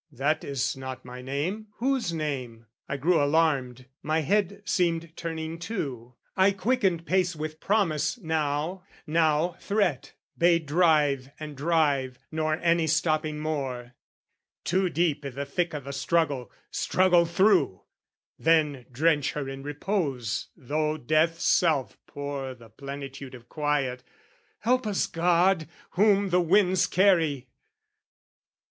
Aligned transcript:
that 0.13 0.43
is 0.43 0.75
not 0.75 1.05
my 1.05 1.21
name: 1.21 1.67
whose 1.75 2.11
name? 2.11 2.65
I 2.89 2.97
grew 2.97 3.21
alarmed, 3.23 3.85
my 4.01 4.21
head 4.21 4.63
seemed 4.65 5.15
turning 5.15 5.59
too: 5.59 6.15
I 6.35 6.53
quickened 6.53 7.05
pace 7.05 7.35
with 7.35 7.59
promise 7.59 8.17
now, 8.17 8.83
now 9.05 9.57
threat: 9.59 10.13
Bade 10.35 10.65
drive 10.65 11.29
and 11.39 11.55
drive, 11.55 12.17
nor 12.31 12.55
any 12.61 12.87
stopping 12.87 13.39
more. 13.39 13.93
"Too 14.63 14.89
deep 14.89 15.23
i' 15.23 15.29
the 15.29 15.45
thick 15.45 15.71
of 15.75 15.83
the 15.83 15.93
struggle, 15.93 16.51
struggle 16.71 17.27
through! 17.27 17.83
"Then 18.39 18.87
drench 18.91 19.33
her 19.33 19.47
in 19.47 19.61
repose 19.61 20.47
though 20.57 20.97
death's 20.97 21.43
self 21.43 21.95
pour 22.07 22.55
"The 22.55 22.69
plenitude 22.69 23.35
of 23.35 23.47
quiet, 23.47 24.03
help 24.61 24.87
us, 24.87 25.05
God, 25.05 25.67
"Whom 25.91 26.29
the 26.31 26.41
winds 26.41 26.87
carry!" 26.87 27.49